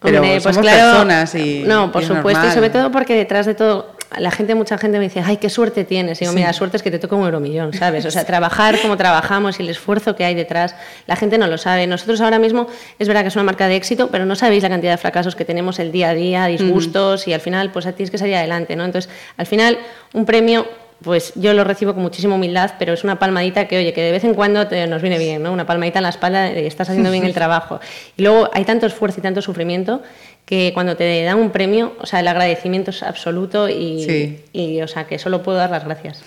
Pero 0.00 0.20
pues 0.20 0.42
somos 0.42 0.58
personas 0.58 1.34
y. 1.34 1.64
No, 1.66 1.90
por 1.90 2.04
supuesto, 2.04 2.46
y 2.46 2.50
sobre 2.52 2.70
todo 2.70 2.92
porque 2.92 3.16
detrás 3.16 3.46
de 3.46 3.54
todo 3.54 3.97
la 4.16 4.30
gente, 4.30 4.54
mucha 4.54 4.78
gente 4.78 4.98
me 4.98 5.04
dice, 5.04 5.22
ay, 5.24 5.36
qué 5.36 5.50
suerte 5.50 5.84
tienes. 5.84 6.20
Y 6.20 6.24
digo, 6.24 6.32
mira, 6.32 6.52
suerte 6.52 6.78
es 6.78 6.82
que 6.82 6.90
te 6.90 6.98
toca 6.98 7.16
un 7.16 7.24
euromillón, 7.24 7.74
¿sabes? 7.74 8.04
O 8.06 8.10
sea, 8.10 8.24
trabajar 8.26 8.80
como 8.80 8.96
trabajamos 8.96 9.58
y 9.58 9.62
el 9.62 9.68
esfuerzo 9.68 10.16
que 10.16 10.24
hay 10.24 10.34
detrás, 10.34 10.74
la 11.06 11.16
gente 11.16 11.36
no 11.36 11.46
lo 11.46 11.58
sabe. 11.58 11.86
Nosotros 11.86 12.20
ahora 12.20 12.38
mismo, 12.38 12.68
es 12.98 13.06
verdad 13.06 13.22
que 13.22 13.28
es 13.28 13.36
una 13.36 13.44
marca 13.44 13.68
de 13.68 13.76
éxito, 13.76 14.08
pero 14.10 14.24
no 14.24 14.34
sabéis 14.34 14.62
la 14.62 14.70
cantidad 14.70 14.92
de 14.92 14.98
fracasos 14.98 15.36
que 15.36 15.44
tenemos 15.44 15.78
el 15.78 15.92
día 15.92 16.10
a 16.10 16.14
día, 16.14 16.46
disgustos, 16.46 17.28
y 17.28 17.34
al 17.34 17.40
final, 17.40 17.70
pues 17.70 17.84
tienes 17.94 18.10
que 18.10 18.18
salir 18.18 18.36
adelante, 18.36 18.76
¿no? 18.76 18.84
Entonces, 18.84 19.10
al 19.36 19.46
final, 19.46 19.78
un 20.14 20.24
premio 20.24 20.66
pues 21.02 21.32
yo 21.36 21.54
lo 21.54 21.62
recibo 21.62 21.94
con 21.94 22.02
muchísima 22.02 22.34
humildad, 22.34 22.72
pero 22.78 22.92
es 22.92 23.04
una 23.04 23.20
palmadita 23.20 23.68
que, 23.68 23.78
oye, 23.78 23.92
que 23.92 24.02
de 24.02 24.10
vez 24.10 24.24
en 24.24 24.34
cuando 24.34 24.64
nos 24.64 25.00
viene 25.00 25.18
bien, 25.18 25.42
¿no? 25.42 25.52
Una 25.52 25.64
palmadita 25.64 26.00
en 26.00 26.02
la 26.02 26.08
espalda 26.08 26.50
y 26.50 26.66
estás 26.66 26.88
haciendo 26.88 27.12
bien 27.12 27.24
el 27.24 27.34
trabajo. 27.34 27.78
Y 28.16 28.22
luego 28.22 28.50
hay 28.52 28.64
tanto 28.64 28.86
esfuerzo 28.86 29.20
y 29.20 29.22
tanto 29.22 29.40
sufrimiento 29.40 30.02
que 30.48 30.70
cuando 30.72 30.96
te 30.96 31.24
dan 31.24 31.38
un 31.38 31.50
premio, 31.50 31.92
o 32.00 32.06
sea, 32.06 32.20
el 32.20 32.28
agradecimiento 32.28 32.90
es 32.90 33.02
absoluto 33.02 33.68
y, 33.68 34.40
y, 34.54 34.80
o 34.80 34.88
sea, 34.88 35.06
que 35.06 35.18
solo 35.18 35.42
puedo 35.42 35.58
dar 35.58 35.68
las 35.68 35.84
gracias. 35.84 36.22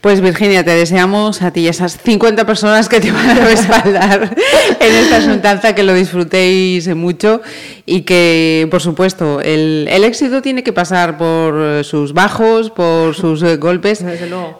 Pues 0.00 0.20
Virginia, 0.20 0.62
te 0.62 0.70
deseamos 0.70 1.42
a 1.42 1.50
ti 1.50 1.62
y 1.62 1.66
a 1.66 1.70
esas 1.70 2.00
50 2.00 2.46
personas 2.46 2.88
que 2.88 3.00
te 3.00 3.10
van 3.10 3.28
a 3.28 3.44
respaldar 3.44 4.36
en 4.80 4.94
esta 4.94 5.16
asuntanza 5.16 5.74
que 5.74 5.82
lo 5.82 5.94
disfrutéis 5.94 6.86
mucho 6.94 7.42
y 7.86 8.02
que, 8.02 8.68
por 8.70 8.80
supuesto, 8.80 9.40
el, 9.40 9.88
el 9.90 10.04
éxito 10.04 10.42
tiene 10.42 10.62
que 10.62 10.72
pasar 10.72 11.18
por 11.18 11.82
sus 11.84 12.12
bajos, 12.12 12.70
por 12.70 13.16
sus 13.16 13.42
eh, 13.42 13.56
golpes, 13.56 14.04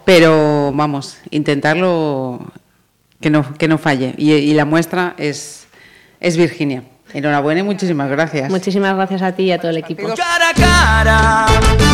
pero 0.04 0.72
vamos, 0.74 1.18
intentarlo 1.30 2.40
que 3.20 3.30
no, 3.30 3.54
que 3.56 3.68
no 3.68 3.78
falle. 3.78 4.16
Y, 4.18 4.32
y 4.32 4.52
la 4.54 4.64
muestra 4.64 5.14
es, 5.16 5.68
es 6.18 6.36
Virginia. 6.36 6.82
Enhorabuena 7.16 7.60
y 7.60 7.62
muchísimas 7.62 8.10
gracias. 8.10 8.50
Muchísimas 8.50 8.94
gracias 8.94 9.22
a 9.22 9.32
ti 9.32 9.44
y 9.44 9.52
a 9.52 9.58
todo 9.58 9.70
el 9.70 9.78
equipo. 9.78 10.06
Cara 10.14 10.50
a 10.50 10.54
cara, 10.54 11.46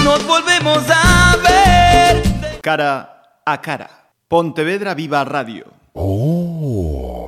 nos 0.02 0.26
volvemos 0.26 0.82
a 0.90 1.36
ver. 1.36 2.60
Cara 2.60 3.38
a 3.46 3.60
cara. 3.60 3.88
Pontevedra 4.26 4.94
Viva 4.94 5.22
Radio. 5.24 5.66
Oh. 5.92 7.21